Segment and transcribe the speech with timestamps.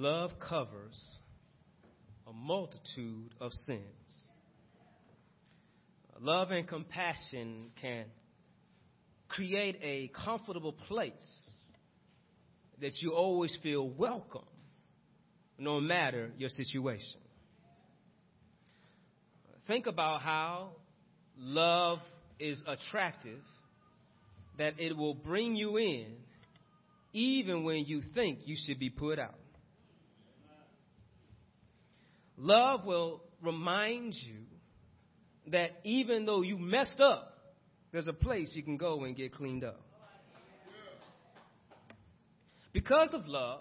[0.00, 0.98] love covers
[2.26, 3.82] a multitude of sins.
[6.18, 8.06] Love and compassion can
[9.28, 11.12] create a comfortable place
[12.80, 14.44] that you always feel welcome
[15.58, 17.20] no matter your situation.
[19.66, 20.70] Think about how
[21.38, 21.98] love
[22.38, 23.40] is attractive,
[24.56, 26.06] that it will bring you in
[27.12, 29.39] even when you think you should be put out.
[32.42, 34.40] Love will remind you
[35.48, 37.36] that even though you messed up,
[37.92, 39.80] there's a place you can go and get cleaned up.
[42.72, 43.60] Because of love,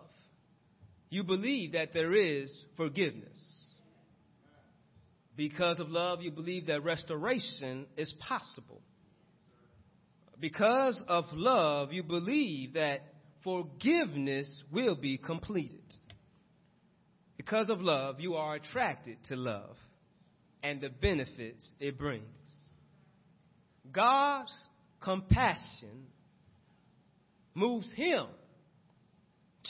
[1.10, 3.38] you believe that there is forgiveness.
[5.36, 8.82] Because of love, you believe that restoration is possible.
[10.40, 13.02] Because of love, you believe that
[13.44, 15.82] forgiveness will be completed.
[17.50, 19.76] Because of love, you are attracted to love
[20.62, 22.24] and the benefits it brings.
[23.92, 24.54] God's
[25.02, 26.06] compassion
[27.56, 28.28] moves him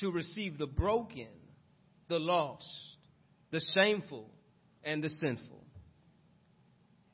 [0.01, 1.29] to receive the broken,
[2.09, 2.67] the lost,
[3.51, 4.29] the shameful,
[4.83, 5.63] and the sinful.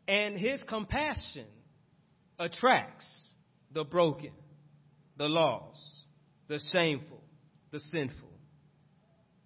[0.07, 1.45] And his compassion
[2.39, 3.05] attracts
[3.72, 4.33] the broken,
[5.16, 5.79] the lost,
[6.47, 7.22] the shameful,
[7.69, 8.24] the sinful.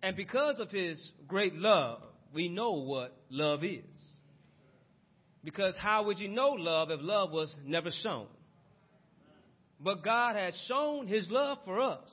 [0.02, 2.02] And because of his great love,
[2.33, 3.83] we know what love is.
[5.44, 8.27] Because how would you know love if love was never shown?
[9.80, 12.09] But God has shown his love for us,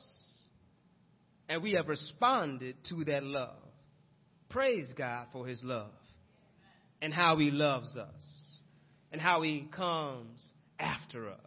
[1.48, 3.56] and we have responded to that love.
[4.48, 5.90] Praise God for his love
[7.02, 8.22] and how he loves us
[9.10, 10.40] and how he comes
[10.78, 11.38] after us.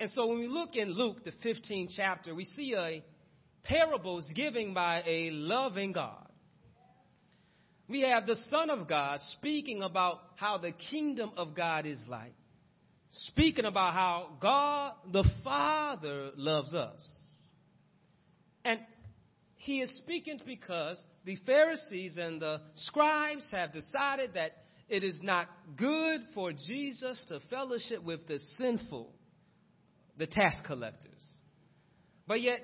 [0.00, 3.02] And so when we look in Luke, the 15th chapter, we see a
[3.64, 6.26] parables given by a loving God.
[7.88, 12.34] We have the Son of God speaking about how the kingdom of God is like,
[13.10, 17.06] speaking about how God the Father loves us.
[18.64, 18.80] And
[19.56, 24.52] he is speaking because the Pharisees and the scribes have decided that
[24.88, 29.12] it is not good for Jesus to fellowship with the sinful,
[30.16, 31.12] the tax collectors.
[32.26, 32.60] But yet,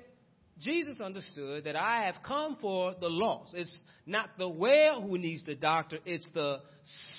[0.59, 3.53] Jesus understood that I have come for the lost.
[3.53, 6.59] It's not the well who needs the doctor, it's the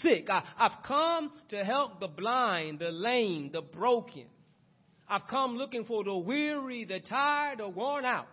[0.00, 0.30] sick.
[0.30, 4.26] I, have come to help the blind, the lame, the broken.
[5.08, 8.26] I've come looking for the weary, the tired, the worn out.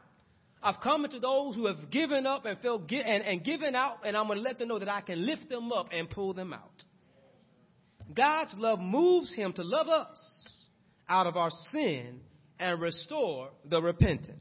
[0.62, 4.16] I've come to those who have given up and felt and, and given out, and
[4.16, 6.54] I'm going to let them know that I can lift them up and pull them
[6.54, 6.84] out.
[8.16, 10.18] God's love moves him to love us
[11.10, 12.22] out of our sin
[12.60, 14.40] and restore the repentant.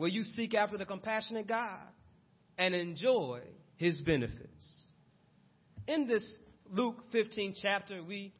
[0.00, 1.86] Will you seek after the compassionate God
[2.56, 3.40] and enjoy
[3.76, 4.86] his benefits?
[5.86, 6.26] In this
[6.70, 8.32] Luke 15 chapter, we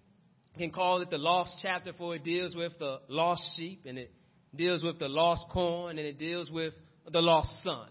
[0.56, 4.10] can call it the lost chapter, for it deals with the lost sheep, and it
[4.56, 6.72] deals with the lost corn, and it deals with
[7.12, 7.88] the lost son.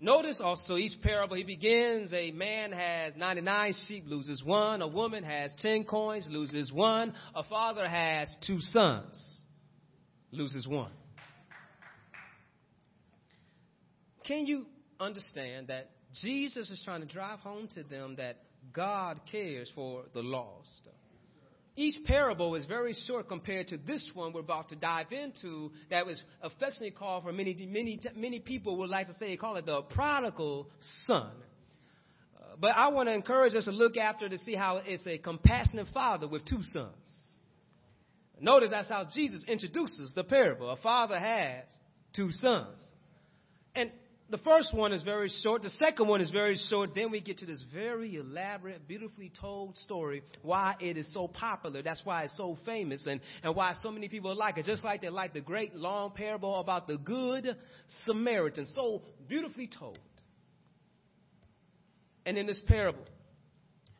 [0.00, 4.82] Notice also each parable he begins a man has 99 sheep, loses one.
[4.82, 7.14] A woman has 10 coins, loses one.
[7.36, 9.40] A father has two sons,
[10.32, 10.90] loses one.
[14.32, 14.64] Can you
[14.98, 15.90] understand that
[16.22, 18.38] Jesus is trying to drive home to them that
[18.72, 20.88] God cares for the lost?
[21.76, 26.06] Each parable is very short compared to this one we're about to dive into that
[26.06, 29.82] was affectionately called for many, many, many people would like to say, call it the
[29.82, 30.70] prodigal
[31.04, 31.32] son.
[32.34, 35.18] Uh, but I want to encourage us to look after to see how it's a
[35.18, 36.94] compassionate father with two sons.
[38.40, 40.70] Notice that's how Jesus introduces the parable.
[40.70, 41.64] A father has
[42.16, 42.78] two sons.
[44.32, 45.60] The first one is very short.
[45.60, 46.94] The second one is very short.
[46.94, 51.82] Then we get to this very elaborate, beautifully told story why it is so popular.
[51.82, 54.64] That's why it's so famous and, and why so many people like it.
[54.64, 57.58] Just like they like the great long parable about the good
[58.06, 58.66] Samaritan.
[58.74, 59.98] So beautifully told.
[62.24, 63.04] And in this parable,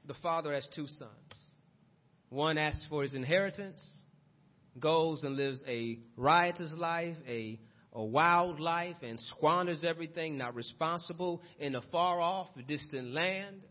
[0.07, 1.11] the father has two sons.
[2.31, 3.87] One asks for his inheritance,
[4.81, 7.61] goes and lives a riotous life, a
[7.93, 13.63] a wild life and squanders everything, not responsible in a far off, distant land.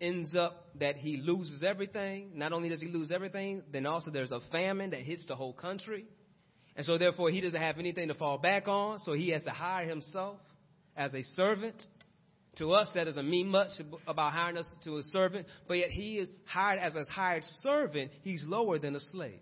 [0.00, 2.32] Ends up that he loses everything.
[2.34, 5.52] Not only does he lose everything, then also there's a famine that hits the whole
[5.52, 6.06] country.
[6.76, 9.50] And so, therefore, he doesn't have anything to fall back on, so he has to
[9.50, 10.38] hire himself
[10.96, 11.80] as a servant.
[12.56, 13.70] To us, that doesn't mean much
[14.06, 18.10] about hiring us to a servant, but yet he is hired as a hired servant.
[18.22, 19.40] He's lower than a slave.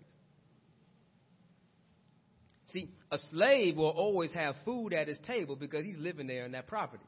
[2.71, 6.53] See, a slave will always have food at his table because he's living there in
[6.53, 7.03] that property.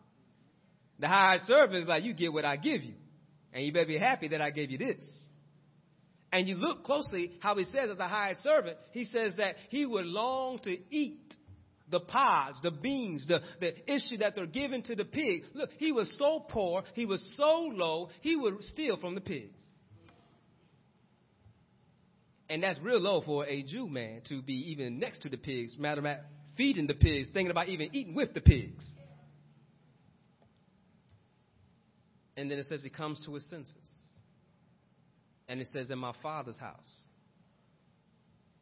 [0.99, 2.93] The hired servant is like, you get what I give you.
[3.53, 5.03] And you better be happy that I gave you this.
[6.31, 9.85] And you look closely how he says as a hired servant, he says that he
[9.85, 11.35] would long to eat
[11.89, 15.43] the pods, the beans, the, the issue that they're given to the pig.
[15.53, 19.53] Look, he was so poor, he was so low, he would steal from the pigs.
[22.49, 25.75] And that's real low for a Jew man to be even next to the pigs.
[25.77, 26.25] Matter of fact,
[26.57, 28.85] feeding the pigs, thinking about even eating with the pigs.
[32.35, 33.75] And then it says he comes to his senses.
[35.47, 37.01] And it says, In my father's house,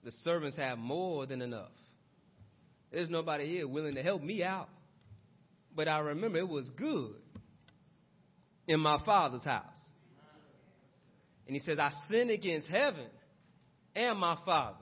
[0.04, 1.72] the servants have more than enough.
[2.92, 4.70] There's nobody here willing to help me out.
[5.76, 7.16] But I remember it was good
[8.68, 9.64] in my father's house.
[11.48, 13.08] And he says, I sin against heaven
[13.96, 14.78] and my father.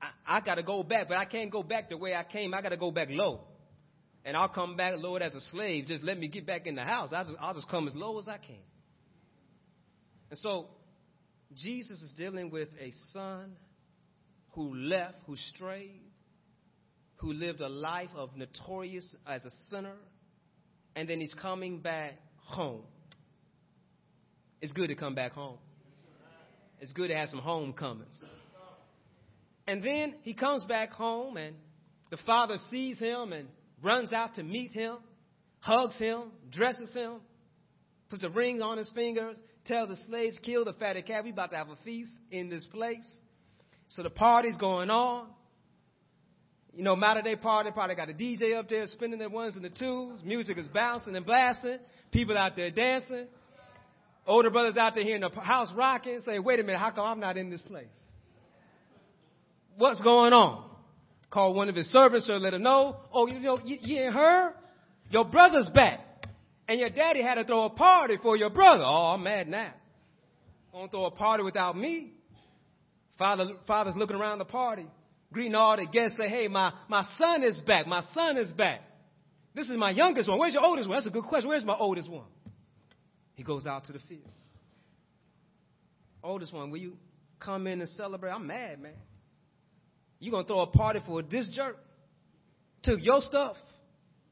[0.00, 2.54] I, I got to go back, but I can't go back the way I came.
[2.54, 3.40] I got to go back low.
[4.24, 5.86] And I'll come back, Lord, as a slave.
[5.86, 7.12] Just let me get back in the house.
[7.14, 8.56] I'll just, I'll just come as low as I can.
[10.30, 10.68] And so,
[11.54, 13.52] Jesus is dealing with a son
[14.52, 16.00] who left, who strayed,
[17.16, 19.96] who lived a life of notorious as a sinner,
[20.96, 22.82] and then he's coming back home.
[24.60, 25.58] It's good to come back home.
[26.84, 28.14] It's good to have some homecomings.
[29.66, 31.56] And then he comes back home, and
[32.10, 33.48] the father sees him and
[33.82, 34.98] runs out to meet him,
[35.60, 37.20] hugs him, dresses him,
[38.10, 41.24] puts a ring on his fingers, tells the slaves, kill the fatted calf.
[41.24, 43.10] We about to have a feast in this place.
[43.88, 45.28] So the party's going on.
[46.74, 49.64] You know, matter day party, probably got a DJ up there spinning the ones and
[49.64, 50.22] the twos.
[50.22, 51.78] Music is bouncing and blasting.
[52.12, 53.28] People out there dancing.
[54.26, 56.20] Older brothers out there hearing the house rocking.
[56.20, 57.86] Say, wait a minute, how come I'm not in this place?
[59.76, 60.70] What's going on?
[61.30, 62.96] Call one of his servants or let him know.
[63.12, 64.54] Oh, you know, you, you ain't heard?
[65.10, 66.00] Your brother's back.
[66.68, 68.84] And your daddy had to throw a party for your brother.
[68.84, 69.74] Oh, I'm mad now.
[70.72, 72.12] Won't throw a party without me.
[73.18, 74.86] Father, father's looking around the party
[75.34, 77.86] greeting all the guests, say, hey, my, my son is back.
[77.86, 78.80] My son is back.
[79.54, 80.38] This is my youngest one.
[80.38, 80.96] Where's your oldest one?
[80.96, 81.50] That's a good question.
[81.50, 82.24] Where's my oldest one?
[83.34, 84.30] He goes out to the field.
[86.22, 86.96] Oldest one, will you
[87.38, 88.30] come in and celebrate?
[88.30, 88.92] I'm mad, man.
[90.18, 91.76] You gonna throw a party for this jerk?
[92.82, 93.56] Took your stuff,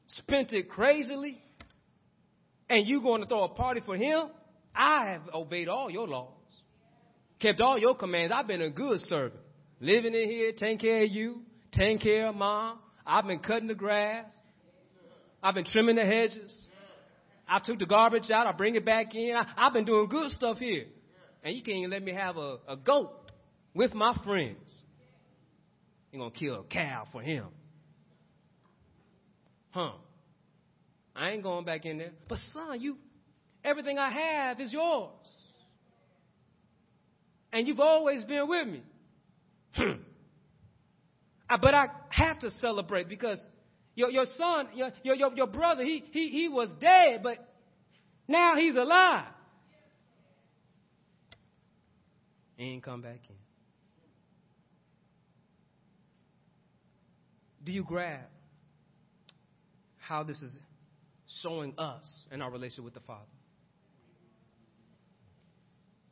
[0.07, 1.37] spent it crazily,
[2.69, 4.27] and you gonna throw a party for him?
[4.75, 6.29] I have obeyed all your laws,
[7.39, 8.33] kept all your commands.
[8.35, 9.41] I've been a good servant
[9.79, 11.41] living in here, taking care of you,
[11.71, 12.79] taking care of mom.
[13.05, 14.31] I've been cutting the grass.
[15.43, 16.67] I've been trimming the hedges.
[17.47, 18.47] I took the garbage out.
[18.47, 19.35] I bring it back in.
[19.35, 20.85] I, have been doing good stuff here.
[21.43, 23.11] And you can't even let me have a, a goat
[23.73, 24.57] with my friends.
[26.11, 27.45] You're going to kill a cow for him.
[29.71, 29.91] Huh.
[31.15, 32.11] I ain't going back in there.
[32.29, 32.97] But son, you,
[33.63, 35.09] everything I have is yours.
[37.51, 38.83] And you've always been with me.
[39.73, 40.01] Hmm.
[41.61, 43.39] but I have to celebrate because
[43.95, 47.37] your, your son, your, your, your brother, he, he, he was dead, but
[48.27, 49.31] now he's alive.
[52.57, 53.35] Ain't come back in.
[57.63, 58.25] Do you grab
[59.97, 60.57] how this is
[61.41, 63.23] showing us in our relationship with the Father?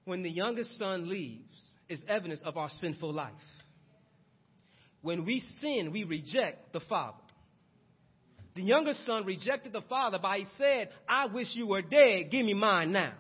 [0.06, 1.46] When the youngest son leaves,
[1.92, 3.34] is evidence of our sinful life.
[5.02, 7.21] When we sin, we reject the Father.
[8.56, 12.32] The younger son rejected the father by he said, I wish you were dead.
[12.32, 13.14] Give me mine now.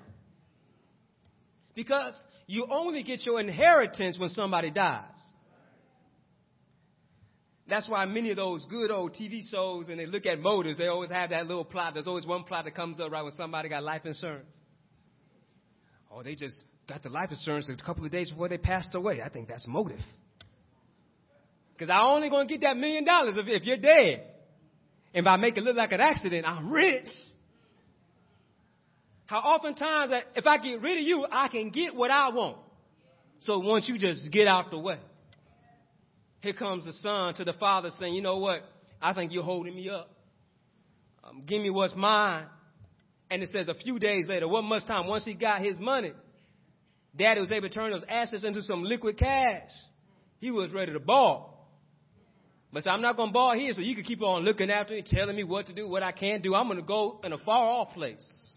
[1.73, 2.13] Because
[2.47, 5.05] you only get your inheritance when somebody dies.
[7.71, 10.87] That's why many of those good old TV shows, and they look at motors, they
[10.87, 11.93] always have that little plot.
[11.93, 14.53] There's always one plot that comes up right when somebody got life insurance.
[16.11, 19.21] Oh, they just got the life insurance a couple of days before they passed away.
[19.23, 20.01] I think that's motive.
[21.71, 24.30] Because I'm only going to get that million dollars if, if you're dead.
[25.13, 27.07] And by making it look like an accident, I'm rich.
[29.25, 32.57] How oftentimes if I get rid of you, I can get what I want.
[33.41, 34.99] So once you just get out the way.
[36.41, 38.61] Here comes the son to the father saying, you know what?
[39.01, 40.09] I think you're holding me up.
[41.23, 42.45] Um, give me what's mine.
[43.29, 45.07] And it says a few days later, what much time?
[45.07, 46.11] Once he got his money,
[47.15, 49.69] Daddy was able to turn those assets into some liquid cash.
[50.39, 51.50] He was ready to ball.
[52.73, 55.03] But I'm not going to ball here so you can keep on looking after me,
[55.05, 56.55] telling me what to do, what I can't do.
[56.55, 58.51] I'm going to go in a far off place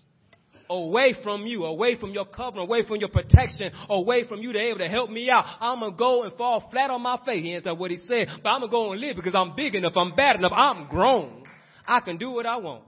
[0.70, 4.58] away from you, away from your covering, away from your protection, away from you to
[4.58, 5.44] able to help me out.
[5.60, 7.42] I'm gonna go and fall flat on my face.
[7.42, 10.14] He what he said, but I'm gonna go and live because I'm big enough, I'm
[10.14, 11.44] bad enough, I'm grown.
[11.86, 12.84] I can do what I want.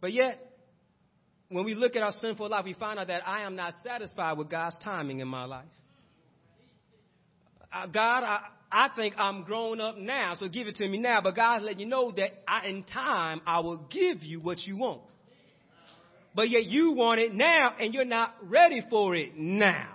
[0.00, 0.40] But yet,
[1.48, 4.38] when we look at our sinful life, we find out that I am not satisfied
[4.38, 5.64] with God's timing in my life.
[7.72, 11.20] Uh, God, I, I think I'm grown up now, so give it to me now.
[11.20, 14.76] But God's letting you know that I, in time, I will give you what you
[14.76, 15.02] want.
[16.34, 19.88] But yet you want it now, and you're not ready for it now.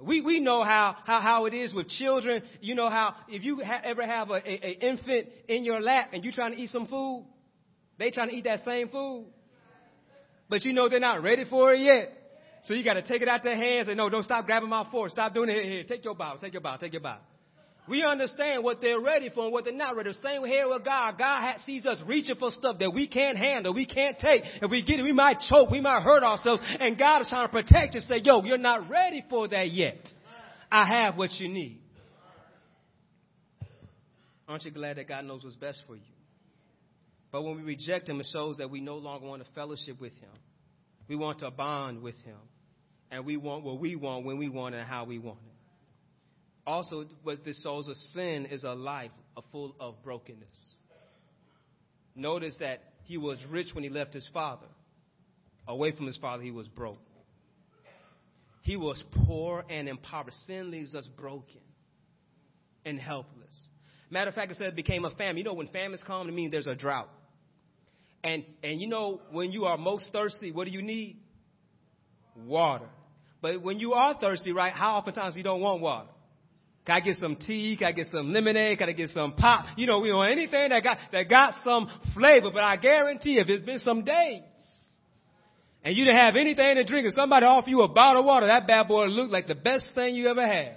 [0.00, 2.42] We, we know how, how, how it is with children.
[2.60, 6.10] You know how if you ha- ever have a, a, a infant in your lap
[6.12, 7.26] and you're trying to eat some food,
[7.98, 9.26] they trying to eat that same food.
[10.48, 12.12] But you know they're not ready for it yet.
[12.62, 14.86] So you got to take it out their hands and no, don't stop grabbing my
[14.90, 15.10] fork.
[15.10, 15.82] Stop doing it here.
[15.82, 16.36] Take your bow.
[16.40, 16.76] Take your bow.
[16.76, 17.18] Take your bow.
[17.88, 20.12] We understand what they're ready for and what they're not ready.
[20.12, 20.20] For.
[20.20, 21.16] Same here with God.
[21.18, 24.42] God sees us reaching for stuff that we can't handle, we can't take.
[24.60, 26.62] If we get it, we might choke, we might hurt ourselves.
[26.80, 28.00] And God is trying to protect you.
[28.00, 30.06] Say, yo, you're not ready for that yet.
[30.70, 31.80] I have what you need.
[34.46, 36.02] Aren't you glad that God knows what's best for you?
[37.30, 40.14] But when we reject Him, it shows that we no longer want to fellowship with
[40.14, 40.30] Him.
[41.06, 42.38] We want to bond with Him.
[43.10, 45.47] And we want what we want when we want it and how we want it.
[46.68, 49.10] Also, was this shows of sin is a life
[49.50, 50.74] full of brokenness.
[52.14, 54.66] Notice that he was rich when he left his father.
[55.66, 56.98] Away from his father, he was broke.
[58.60, 60.44] He was poor and impoverished.
[60.46, 61.62] Sin leaves us broken
[62.84, 63.56] and helpless.
[64.10, 65.38] Matter of fact, it said it became a famine.
[65.38, 67.08] You know, when famines come, it means there's a drought.
[68.22, 71.16] And, and you know, when you are most thirsty, what do you need?
[72.36, 72.90] Water.
[73.40, 76.08] But when you are thirsty, right, how oftentimes you don't want water?
[76.88, 77.76] Can I get some tea?
[77.76, 78.78] Can I get some lemonade?
[78.78, 79.66] Can I get some pop?
[79.76, 83.46] You know, we want anything that got, that got some flavor, but I guarantee if
[83.46, 84.40] it's been some days
[85.84, 88.46] and you didn't have anything to drink and somebody offer you a bottle of water,
[88.46, 90.76] that bad boy looked like the best thing you ever had.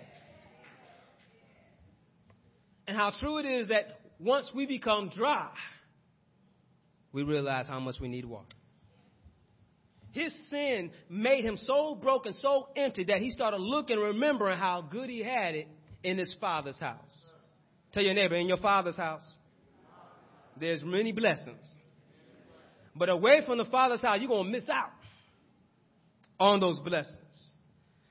[2.89, 5.51] And how true it is that once we become dry,
[7.13, 8.47] we realize how much we need water.
[10.11, 15.09] His sin made him so broken, so empty that he started looking, remembering how good
[15.09, 15.69] he had it
[16.03, 17.29] in his father's house.
[17.93, 19.27] Tell your neighbor, in your father's house,
[20.59, 21.65] there's many blessings.
[22.95, 24.91] But away from the father's house, you're going to miss out
[26.39, 27.17] on those blessings.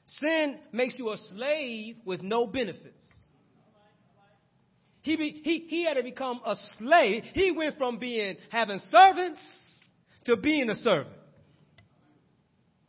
[0.07, 3.05] Sin makes you a slave with no benefits.
[5.03, 7.25] He, be, he, he had to become a slave.
[7.33, 9.41] He went from being having servants
[10.27, 11.17] to being a servant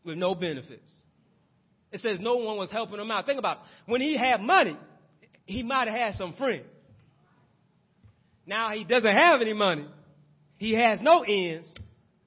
[0.04, 0.92] with no benefits.
[1.92, 3.26] It says no one was helping him out.
[3.26, 3.64] Think about it.
[3.86, 4.78] When he had money,
[5.46, 6.66] he might have had some friends.
[8.46, 9.88] Now he doesn't have any money.
[10.58, 11.70] He has no ends.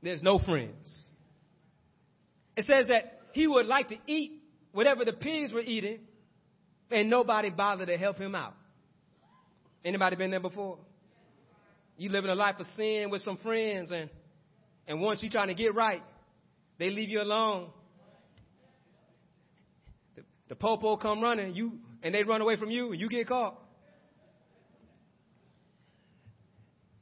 [0.03, 1.05] There's no friends.
[2.57, 4.33] It says that he would like to eat
[4.73, 6.01] whatever the pigs were eating,
[6.91, 8.55] and nobody bothered to help him out.
[9.85, 10.79] Anybody been there before?
[11.97, 14.11] You living a life of sin with some friends, and
[14.87, 16.03] and once you're trying to get right,
[16.79, 17.71] they leave you alone.
[20.17, 23.27] The, the popo come running, you and they run away from you and you get
[23.27, 23.59] caught.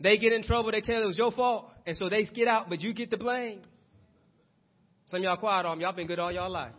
[0.00, 2.68] They get in trouble, they tell it was your fault, and so they get out,
[2.68, 3.60] but you get the blame.
[5.06, 6.72] Some y'all quiet on me, y'all been good all y'all life.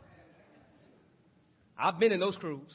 [1.78, 2.72] I've been in those crews.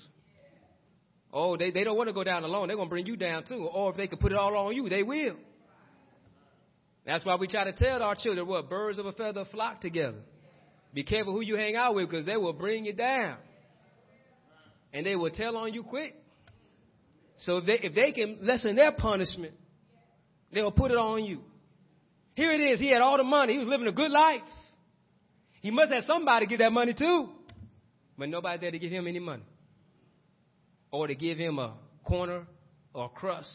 [1.32, 2.68] Oh, they, they don't want to go down alone.
[2.68, 3.68] They're going to bring you down too.
[3.72, 5.36] Or if they could put it all on you, they will.
[7.04, 10.18] That's why we try to tell our children what birds of a feather flock together.
[10.94, 13.36] Be careful who you hang out with because they will bring you down
[14.92, 16.14] and they will tell on you quick.
[17.38, 19.54] So if they, if they can lessen their punishment,
[20.52, 21.40] they'll put it on you.
[22.35, 22.80] Here it is.
[22.80, 23.54] He had all the money.
[23.54, 24.42] He was living a good life.
[25.61, 27.28] He must have somebody give that money to.
[28.16, 29.42] But nobody there to give him any money.
[30.90, 32.47] Or to give him a corner
[32.95, 33.50] or a crust.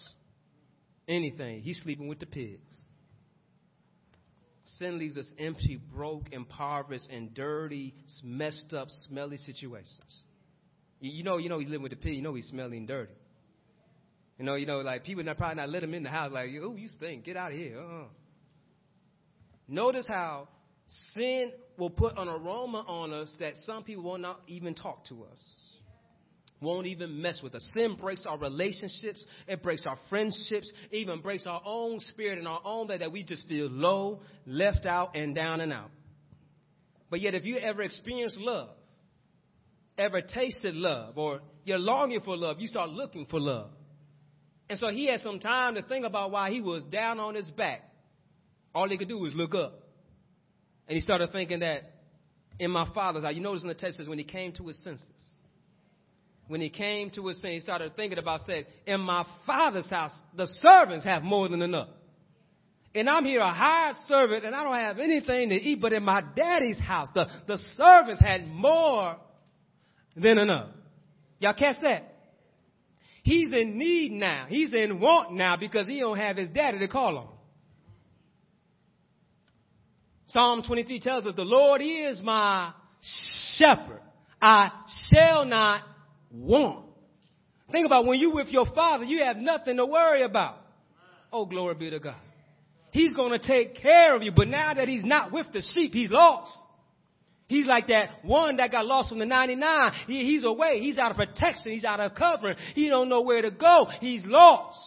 [1.07, 1.61] Anything.
[1.61, 2.73] He's sleeping with the pigs.
[4.77, 10.23] Sin leaves us empty, broke, impoverished, and dirty, messed up, smelly situations.
[11.09, 12.15] You know, you know he's living with the pig.
[12.15, 13.11] You know he's smelling dirty.
[14.39, 16.31] You know, you know, like people not probably not let him in the house.
[16.31, 17.25] Like, oh, you stink.
[17.25, 17.77] Get out of here.
[17.77, 18.05] Uh-uh.
[19.67, 20.47] Notice how
[21.13, 25.25] sin will put an aroma on us that some people will not even talk to
[25.25, 25.59] us.
[26.61, 27.69] Won't even mess with us.
[27.73, 29.25] Sin breaks our relationships.
[29.45, 30.71] It breaks our friendships.
[30.91, 34.85] Even breaks our own spirit and our own that, that we just feel low, left
[34.85, 35.91] out, and down and out.
[37.09, 38.69] But yet, if you ever experience love,
[39.97, 43.69] ever tasted love or you're longing for love, you start looking for love.
[44.69, 47.49] And so he had some time to think about why he was down on his
[47.51, 47.89] back.
[48.73, 49.79] All he could do was look up.
[50.87, 51.81] And he started thinking that
[52.59, 54.81] in my father's house, you notice in the text says when he came to his
[54.83, 55.07] senses.
[56.47, 60.11] When he came to his senses, he started thinking about said, in my father's house,
[60.35, 61.89] the servants have more than enough.
[62.95, 66.03] And I'm here a hired servant and I don't have anything to eat, but in
[66.03, 69.17] my daddy's house, the, the servants had more
[70.15, 70.69] than enough.
[71.39, 72.13] Y'all catch that?
[73.23, 74.45] He's in need now.
[74.49, 77.27] He's in want now because he don't have his daddy to call on.
[80.27, 82.73] Psalm 23 tells us, the Lord is my
[83.57, 84.01] shepherd.
[84.41, 84.71] I
[85.09, 85.83] shall not
[86.31, 86.85] want.
[87.71, 90.57] Think about when you with your father, you have nothing to worry about.
[91.31, 92.15] Oh, glory be to God.
[92.91, 94.31] He's going to take care of you.
[94.35, 96.51] But now that he's not with the sheep, he's lost.
[97.47, 99.91] He's like that one that got lost from the 99.
[100.07, 100.79] He, he's away.
[100.79, 101.71] He's out of protection.
[101.71, 102.55] He's out of covering.
[102.73, 103.87] He don't know where to go.
[103.99, 104.79] He's lost.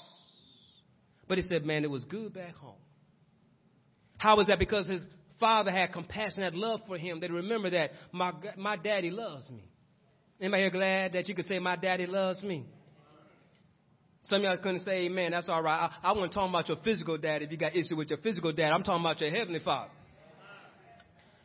[1.29, 2.75] But he said, man, it was good back home.
[4.19, 4.59] How was that?
[4.59, 5.01] Because his
[5.39, 7.21] father had compassion, had love for him.
[7.21, 9.65] They remember that my, my daddy loves me.
[10.41, 12.67] Anybody here glad that you could say my daddy loves me?
[14.23, 15.31] Some of y'all couldn't say amen.
[15.31, 15.89] That's all right.
[16.03, 18.53] I, I wasn't talking about your physical dad if you got issue with your physical
[18.53, 18.73] dad.
[18.73, 19.91] I'm talking about your heavenly father.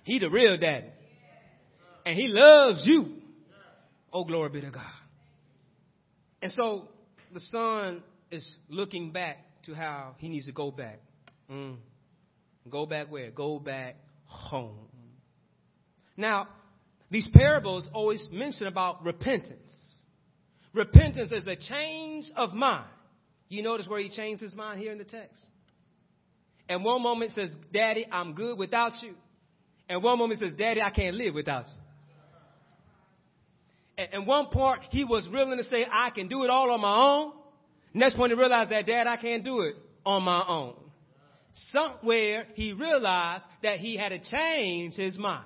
[0.03, 0.87] He the real daddy.
[2.05, 3.17] And he loves you.
[4.11, 4.83] Oh, glory be to God.
[6.41, 6.87] And so
[7.33, 10.99] the son is looking back to how he needs to go back.
[11.49, 11.77] Mm.
[12.69, 13.31] Go back where?
[13.31, 14.87] Go back home.
[16.17, 16.47] Now,
[17.09, 19.71] these parables always mention about repentance.
[20.73, 22.87] Repentance is a change of mind.
[23.49, 25.41] You notice where he changed his mind here in the text?
[26.69, 29.15] And one moment says, Daddy, I'm good without you.
[29.89, 31.80] And one moment says, Daddy, I can't live without you.
[34.11, 36.95] And one part, he was willing to say, I can do it all on my
[36.95, 37.33] own.
[37.93, 40.75] Next point, he realized that, Dad, I can't do it on my own.
[41.71, 45.45] Somewhere, he realized that he had to change his mind.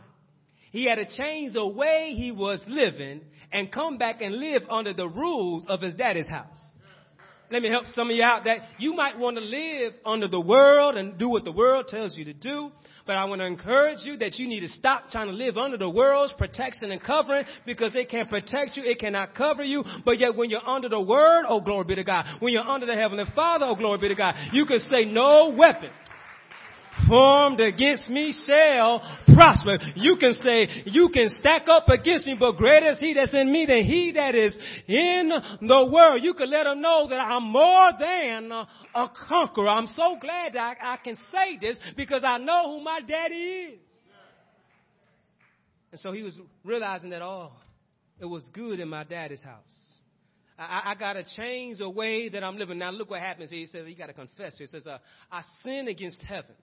[0.71, 3.21] He had to change the way he was living
[3.51, 6.59] and come back and live under the rules of his daddy's house.
[7.51, 10.39] Let me help some of you out that you might want to live under the
[10.39, 12.71] world and do what the world tells you to do.
[13.05, 15.77] But I want to encourage you that you need to stop trying to live under
[15.77, 19.83] the world's protection and covering because it can protect you, it cannot cover you.
[20.03, 22.25] But yet when you're under the word, oh glory be to God.
[22.39, 25.53] When you're under the heavenly Father, oh glory be to God, you can say no
[25.55, 25.91] weapon
[27.07, 28.99] formed against me shall
[29.33, 29.77] prosper.
[29.95, 33.51] You can say, you can stack up against me, but greater is he that's in
[33.51, 35.31] me than he that is in
[35.61, 36.23] the world.
[36.23, 39.69] You can let them know that I'm more than a conqueror.
[39.69, 43.35] I'm so glad that I, I can say this because I know who my daddy
[43.35, 43.79] is.
[45.91, 47.51] And so he was realizing that, oh,
[48.19, 49.63] it was good in my daddy's house.
[50.57, 52.79] I, I got to change the way that I'm living.
[52.79, 53.59] Now, look what happens here.
[53.59, 54.57] He says, you got to confess.
[54.57, 54.97] He says, uh,
[55.31, 56.55] I sin against heaven.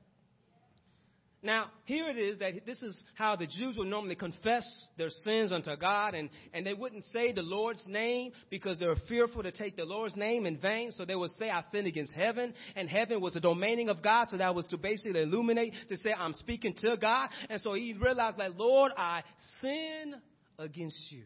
[1.44, 4.64] Now, here it is that this is how the Jews would normally confess
[4.96, 8.98] their sins unto God, and, and they wouldn't say the Lord's name because they were
[9.09, 10.92] fearful to take the Lord's name in vain.
[10.92, 14.28] So they would say, I sin against heaven, and heaven was the domaining of God,
[14.31, 17.28] so that was to basically illuminate, to say, I'm speaking to God.
[17.50, 19.22] And so he realized that, Lord, I
[19.61, 20.14] sin
[20.61, 21.24] against you.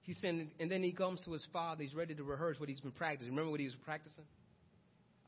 [0.00, 2.80] He said, and then he comes to his father, he's ready to rehearse what he's
[2.80, 3.30] been practicing.
[3.30, 4.24] Remember what he was practicing?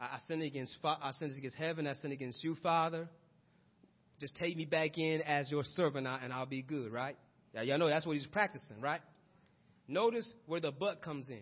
[0.01, 1.87] I, I sinned against I sinned against heaven.
[1.87, 3.09] I sinned against you, Father.
[4.21, 7.17] Just take me back in as your servant, and I'll be good, right?
[7.55, 9.01] Yeah, y'all know that's what he's practicing, right?
[9.87, 11.41] Notice where the but comes in.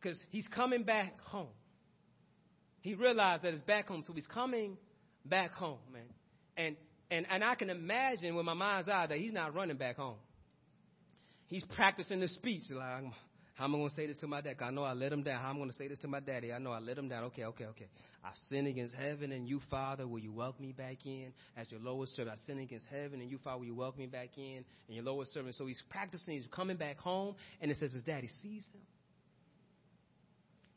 [0.00, 1.48] Because he's coming back home.
[2.80, 4.76] He realized that it's back home, so he's coming
[5.24, 6.02] back home, man.
[6.56, 6.76] And
[7.10, 10.16] and and I can imagine with my mind's eye that he's not running back home.
[11.48, 13.04] He's practicing the speech like
[13.56, 14.56] how am I going to say this to my dad?
[14.60, 15.40] I know I let him down.
[15.40, 16.52] How am I going to say this to my daddy?
[16.52, 17.24] I know I let him down.
[17.24, 17.86] Okay, okay, okay.
[18.22, 21.80] I sin against heaven and you, Father, will you welcome me back in as your
[21.80, 22.38] lowest servant?
[22.38, 25.04] I sin against heaven and you, Father, will you welcome me back in and your
[25.04, 25.54] lowest servant?
[25.54, 26.34] So he's practicing.
[26.34, 28.82] He's coming back home, and it says his daddy sees him.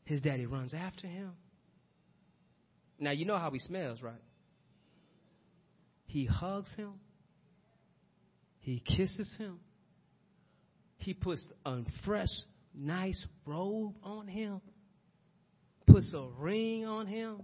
[0.04, 1.32] His daddy runs after him.
[2.98, 4.14] Now you know how he smells, right?
[6.06, 6.94] He hugs him.
[8.60, 9.60] He kisses him.
[10.96, 12.28] He puts a fresh
[12.80, 14.60] nice robe on him,
[15.86, 17.42] puts a ring on him,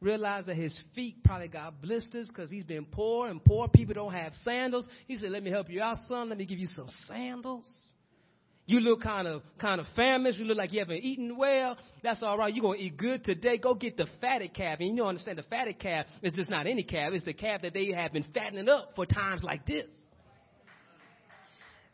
[0.00, 4.12] realize that his feet probably got blisters because he's been poor and poor people don't
[4.12, 4.86] have sandals.
[5.06, 6.28] He said, Let me help you out, son.
[6.28, 7.70] Let me give you some sandals.
[8.66, 10.38] You look kind of kind of famished.
[10.38, 11.76] You look like you haven't eaten well.
[12.02, 12.54] That's all right.
[12.54, 13.58] You're gonna eat good today.
[13.58, 14.78] Go get the fatted calf.
[14.80, 17.10] And you don't understand the fatted calf is just not any calf.
[17.12, 19.86] It's the calf that they have been fattening up for times like this.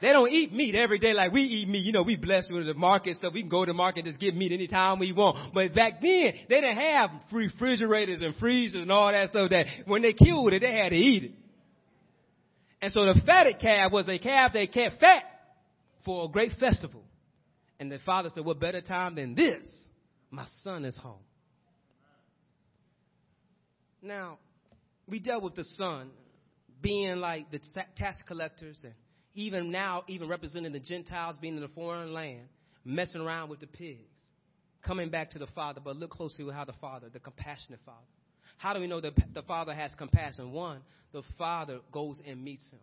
[0.00, 1.82] They don't eat meat every day like we eat meat.
[1.82, 3.34] You know, we blessed with the market stuff.
[3.34, 5.52] We can go to the market and just get meat anytime we want.
[5.52, 10.00] But back then, they didn't have refrigerators and freezers and all that stuff that when
[10.00, 11.32] they killed it, they had to eat it.
[12.80, 15.24] And so the fatted calf was a calf they kept fat
[16.04, 17.02] for a great festival.
[17.78, 19.66] And the father said, what better time than this?
[20.30, 21.20] My son is home.
[24.02, 24.38] Now,
[25.06, 26.08] we dealt with the son
[26.80, 27.60] being like the
[27.96, 28.94] tax collectors and
[29.40, 32.42] even now, even representing the Gentiles being in a foreign land,
[32.84, 34.18] messing around with the pigs,
[34.86, 35.80] coming back to the Father.
[35.82, 37.98] But look closely with how the Father, the compassionate Father.
[38.58, 40.52] How do we know that the Father has compassion?
[40.52, 40.80] One,
[41.12, 42.80] the Father goes and meets him.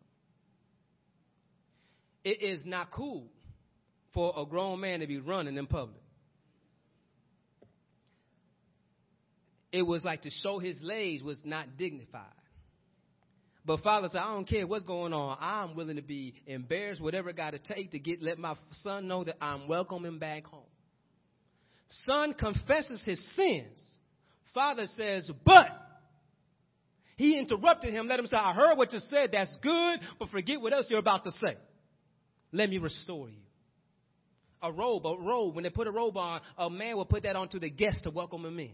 [2.23, 3.27] It is not cool
[4.13, 6.01] for a grown man to be running in public.
[9.71, 12.23] It was like to show his legs was not dignified.
[13.67, 15.37] But father said, I don't care what's going on.
[15.41, 19.09] I'm willing to be embarrassed, whatever it got to take to get let my son
[19.09, 20.61] know that I'm welcoming back home.
[22.05, 23.77] Son confesses his sins.
[24.53, 25.67] Father says, but
[27.17, 30.61] he interrupted him, let him say, I heard what you said, that's good, but forget
[30.61, 31.57] what else you're about to say.
[32.53, 33.41] Let me restore you.
[34.61, 37.35] A robe, a robe, when they put a robe on, a man will put that
[37.35, 38.71] onto the guest to welcome him in.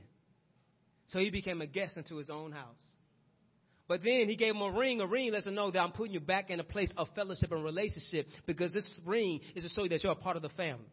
[1.08, 2.80] So he became a guest into his own house.
[3.88, 5.02] But then he gave him a ring.
[5.02, 7.52] A ring lets him know that I'm putting you back in a place of fellowship
[7.52, 10.50] and relationship because this ring is to show you that you're a part of the
[10.50, 10.86] family.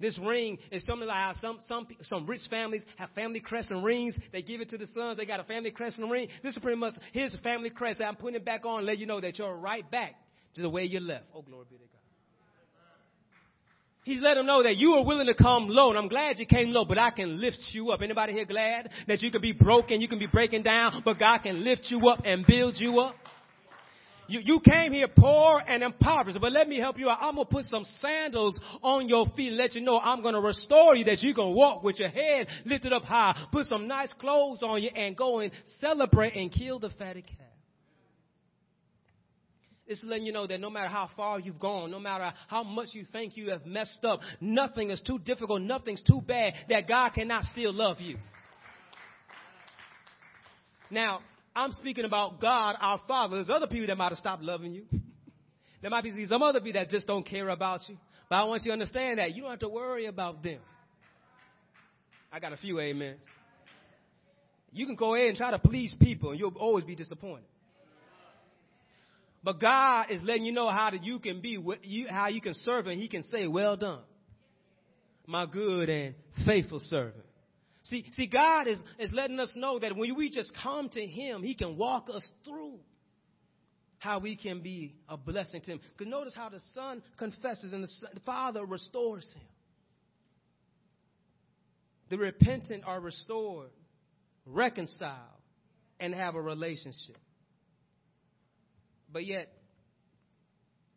[0.00, 3.84] This ring is something like how some, some, some rich families have family crest and
[3.84, 4.16] rings.
[4.32, 5.18] They give it to the sons.
[5.18, 6.28] They got a family crest and ring.
[6.42, 8.00] This is pretty much, here's a family crest.
[8.00, 10.14] I'm putting it back on let you know that you're right back
[10.54, 11.26] to the way you left.
[11.34, 11.99] Oh, glory be to God.
[14.10, 16.44] He's let them know that you are willing to come low, and I'm glad you
[16.44, 18.02] came low, but I can lift you up.
[18.02, 21.38] Anybody here glad that you can be broken, you can be breaking down, but God
[21.44, 23.14] can lift you up and build you up?
[24.26, 27.18] You, you came here poor and impoverished, but let me help you out.
[27.20, 30.96] I'm gonna put some sandals on your feet and let you know I'm gonna restore
[30.96, 33.36] you that you can walk with your head lifted up high.
[33.52, 37.49] Put some nice clothes on you and go and celebrate and kill the fatted calf.
[39.90, 42.90] It's letting you know that no matter how far you've gone, no matter how much
[42.92, 47.10] you think you have messed up, nothing is too difficult, nothing's too bad that God
[47.10, 48.16] cannot still love you.
[50.92, 51.22] Now,
[51.56, 53.38] I'm speaking about God, our Father.
[53.38, 54.84] There's other people that might have stopped loving you.
[55.82, 57.96] there might be some other people that just don't care about you.
[58.28, 60.60] But I want you to understand that you don't have to worry about them.
[62.32, 63.22] I got a few amens.
[64.70, 67.46] You can go ahead and try to please people and you'll always be disappointed.
[69.42, 71.58] But God is letting you know how that you can be,
[72.10, 74.02] how you can serve and He can say, well done,
[75.26, 77.24] my good and faithful servant.
[77.84, 81.42] See, see, God is, is letting us know that when we just come to Him,
[81.42, 82.78] He can walk us through
[83.98, 85.80] how we can be a blessing to Him.
[85.96, 89.42] Because notice how the Son confesses and the, son, the Father restores Him.
[92.10, 93.70] The repentant are restored,
[94.44, 95.16] reconciled,
[95.98, 97.16] and have a relationship.
[99.12, 99.48] But yet,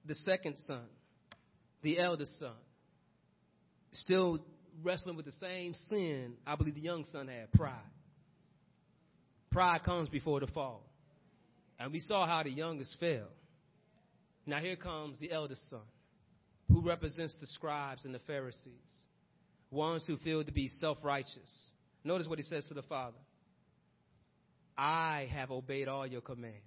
[0.05, 0.85] the second son,
[1.81, 2.55] the eldest son,
[3.91, 4.39] still
[4.83, 7.73] wrestling with the same sin I believe the young son had pride.
[9.51, 10.83] Pride comes before the fall.
[11.79, 13.27] And we saw how the youngest fell.
[14.45, 15.81] Now here comes the eldest son,
[16.69, 18.71] who represents the scribes and the Pharisees,
[19.71, 21.69] ones who feel to be self righteous.
[22.03, 23.17] Notice what he says to the father
[24.77, 26.57] I have obeyed all your commands.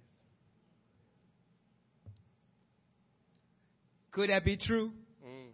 [4.11, 4.91] Could that be true?
[5.25, 5.49] Mm.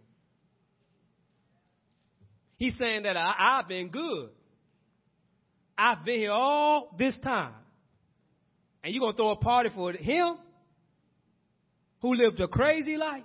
[2.56, 4.30] He's saying that I, I've been good.
[5.76, 7.54] I've been here all this time.
[8.82, 10.36] And you're going to throw a party for him
[12.00, 13.24] who lived a crazy life?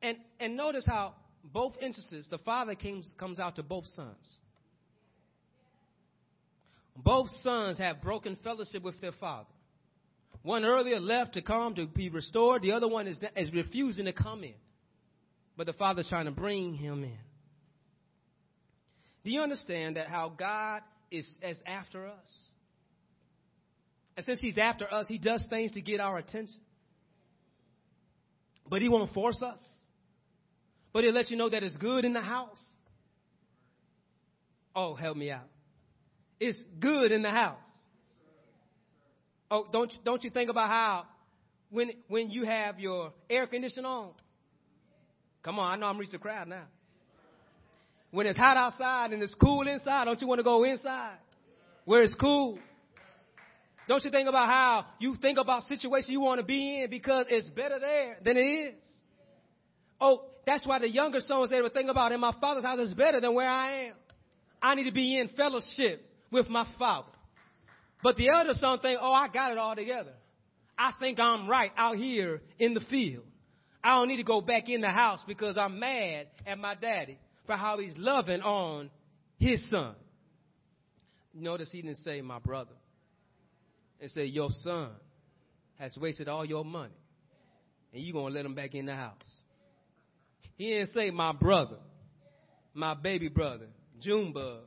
[0.00, 4.36] And, and notice how both instances, the father comes, comes out to both sons.
[6.96, 9.48] Both sons have broken fellowship with their father.
[10.48, 12.62] One earlier left to come to be restored.
[12.62, 14.54] The other one is, is refusing to come in.
[15.58, 17.18] But the Father's trying to bring him in.
[19.24, 20.80] Do you understand that how God
[21.10, 22.36] is as after us?
[24.16, 26.62] And since He's after us, He does things to get our attention.
[28.66, 29.60] But He won't force us.
[30.94, 32.64] But He'll let you know that it's good in the house.
[34.74, 35.50] Oh, help me out.
[36.40, 37.58] It's good in the house.
[39.50, 41.06] Oh, don't don't you think about how
[41.70, 44.10] when when you have your air conditioner on?
[45.42, 46.64] Come on, I know I'm reaching the crowd now.
[48.10, 51.18] When it's hot outside and it's cool inside, don't you want to go inside
[51.84, 52.58] where it's cool?
[53.86, 57.24] Don't you think about how you think about situations you want to be in because
[57.30, 58.74] it's better there than it is?
[59.98, 62.92] Oh, that's why the younger sons they would think about in my father's house is
[62.92, 63.94] better than where I am.
[64.60, 67.08] I need to be in fellowship with my father.
[68.02, 70.12] But the elder son think, oh, I got it all together.
[70.78, 73.24] I think I'm right out here in the field.
[73.82, 77.18] I don't need to go back in the house because I'm mad at my daddy
[77.46, 78.90] for how he's loving on
[79.38, 79.94] his son.
[81.34, 82.74] Notice he didn't say my brother.
[84.00, 84.90] And say your son
[85.78, 86.94] has wasted all your money
[87.92, 89.14] and you're going to let him back in the house.
[90.56, 91.78] He didn't say my brother,
[92.74, 93.66] my baby brother,
[94.00, 94.62] Junebug.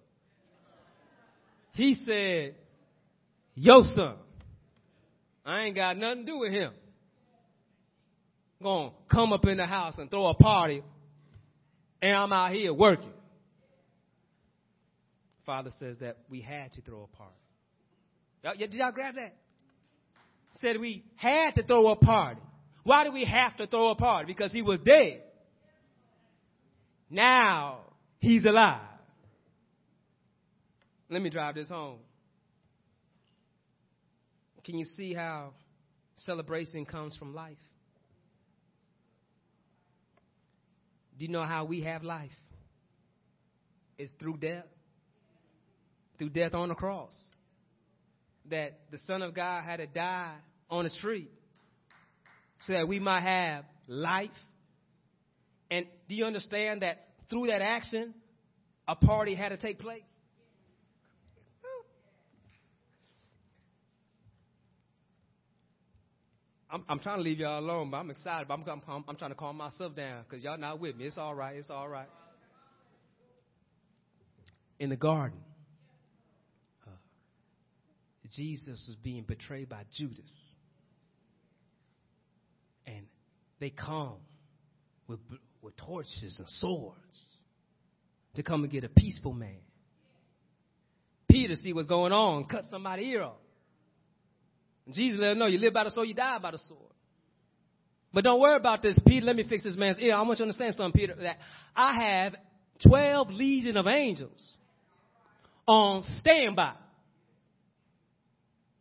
[1.74, 2.56] He said,
[3.56, 4.16] your son.
[5.46, 6.72] I ain't got nothing to do with him.
[8.62, 10.84] Gonna come up in the house and throw a party
[12.02, 13.14] and I'm out here working.
[15.46, 17.34] Father says that we had to throw a party.
[18.44, 19.36] Y'all, did y'all grab that?
[20.62, 22.42] Said we had to throw a party.
[22.84, 24.26] Why do we have to throw a party?
[24.28, 25.22] Because he was dead.
[27.10, 27.80] Now
[28.20, 28.82] he's alive.
[31.10, 31.98] Let me drive this home.
[34.64, 35.54] Can you see how
[36.18, 37.58] celebration comes from life?
[41.18, 42.32] Do you know how we have life?
[43.98, 44.66] It's through death.
[46.18, 47.14] Through death on the cross.
[48.50, 50.34] That the Son of God had to die
[50.70, 51.28] on a tree
[52.66, 54.30] so that we might have life.
[55.70, 58.14] And do you understand that through that action,
[58.88, 60.02] a party had to take place?
[66.72, 68.48] I'm, I'm trying to leave y'all alone, but I'm excited.
[68.48, 71.06] But I'm, I'm, I'm trying to calm myself down because y'all not with me.
[71.06, 71.58] It's all right.
[71.58, 72.08] It's all right.
[74.80, 75.40] In the garden,
[76.88, 76.92] uh,
[78.36, 80.32] Jesus was being betrayed by Judas.
[82.88, 83.06] And
[83.60, 84.16] they come
[85.08, 85.20] with,
[85.62, 86.96] with torches and swords
[88.36, 89.60] to come and get a peaceful man.
[91.30, 93.41] Peter see what's going on, cut somebody's ear off.
[94.90, 96.82] Jesus let him know you live by the sword, you die by the sword.
[98.14, 99.26] But don't worry about this, Peter.
[99.26, 100.16] Let me fix this man's ear.
[100.16, 101.38] I want you to understand something, Peter, that
[101.76, 102.36] I have
[102.86, 104.44] 12 legion of angels
[105.66, 106.74] on standby.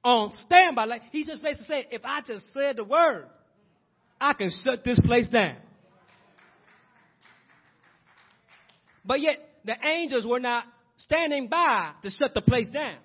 [0.03, 0.85] On standby.
[0.87, 3.27] Like he just basically said, if I just said the word,
[4.21, 5.57] I can shut this place down.
[9.05, 10.65] But yet the angels were not
[10.97, 12.97] standing by to shut the place down.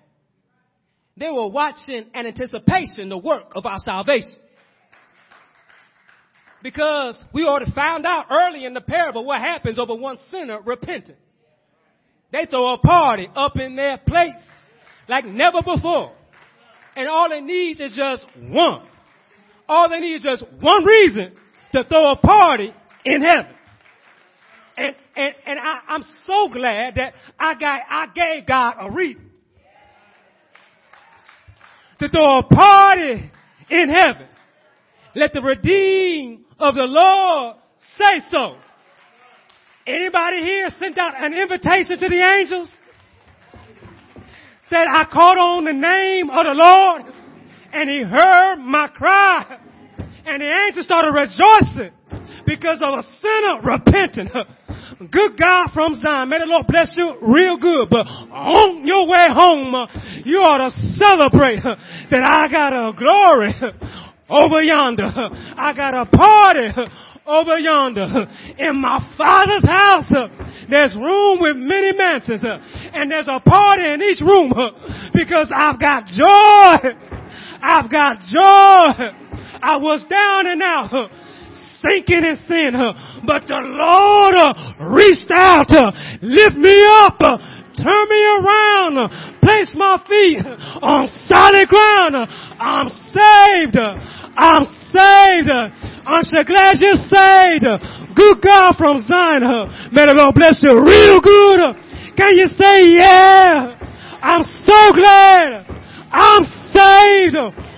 [1.16, 4.36] They were watching and anticipation the work of our salvation.
[6.62, 11.16] Because we already found out early in the parable what happens over one sinner repenting.
[12.32, 14.32] They throw a party up in their place
[15.08, 16.12] like never before.
[16.96, 18.86] And all it needs is just one.
[19.68, 21.32] All they need is just one reason
[21.72, 22.74] to throw a party
[23.04, 23.52] in heaven.
[24.76, 29.25] And, and, and I, I'm so glad that I got, I gave God a reason
[31.98, 33.30] to throw a party
[33.70, 34.28] in heaven.
[35.14, 37.56] Let the redeemed of the Lord
[37.96, 38.56] say so.
[39.86, 42.70] Anybody here sent out an invitation to the angels?
[44.68, 47.02] Said, I called on the name of the Lord
[47.72, 49.58] and he heard my cry.
[50.24, 51.92] And the angels started rejoicing
[52.46, 54.30] because of a sinner repenting.
[54.98, 56.30] Good God from Zion.
[56.30, 57.90] May the Lord bless you real good.
[57.90, 59.76] But on your way home,
[60.24, 63.52] you ought to celebrate that I got a glory
[64.30, 65.12] over yonder.
[65.12, 66.72] I got a party
[67.26, 68.08] over yonder.
[68.56, 70.08] In my father's house,
[70.70, 72.40] there's room with many mansions.
[72.42, 74.48] And there's a party in each room
[75.12, 76.96] because I've got joy.
[77.60, 79.12] I've got joy.
[79.60, 81.10] I was down and out
[81.86, 82.72] sinking in sin,
[83.26, 85.90] but the Lord uh, reached out, uh,
[86.22, 87.38] lift me up, uh,
[87.78, 92.16] turn me around, uh, place my feet uh, on solid ground.
[92.16, 92.26] Uh,
[92.58, 93.76] I'm saved.
[93.78, 95.50] I'm saved.
[96.06, 97.66] Aren't you glad you're saved?
[98.14, 99.42] Good God from Zion.
[99.92, 101.60] May the Lord bless you real good.
[102.16, 103.76] Can you say yeah?
[104.22, 105.68] I'm so glad.
[106.10, 107.36] I'm saved.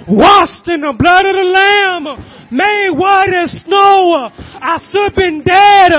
[0.09, 4.31] Washed in the blood of the Lamb made white as snow.
[4.35, 5.93] I should been dead,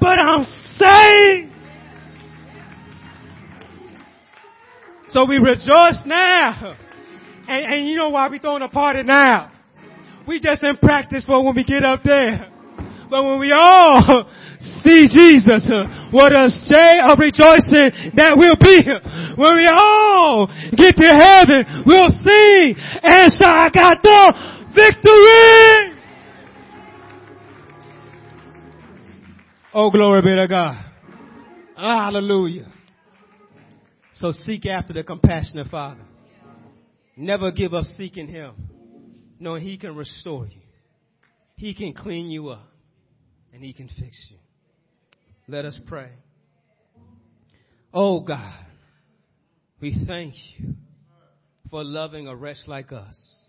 [0.00, 0.44] but I'm
[0.76, 1.50] saved.
[5.08, 6.76] So we rejoice now.
[7.48, 9.50] And, and you know why we throwing a party now?
[10.26, 12.46] We just in practice for when we get up there.
[13.10, 14.30] But when we all
[14.86, 15.66] see Jesus,
[16.12, 18.78] what a day of rejoicing that will be.
[19.34, 20.46] When we all
[20.78, 25.89] get to heaven, we'll sing and shout, I got the victory!
[29.72, 30.84] Oh, glory be to God.
[31.76, 32.72] Hallelujah.
[34.14, 36.04] So seek after the compassionate Father.
[37.16, 38.54] Never give up seeking Him,
[39.38, 40.60] knowing He can restore you.
[41.54, 42.66] He can clean you up
[43.54, 44.38] and He can fix you.
[45.46, 46.10] Let us pray.
[47.94, 48.64] Oh God,
[49.80, 50.74] we thank you
[51.70, 53.39] for loving a wretch like us.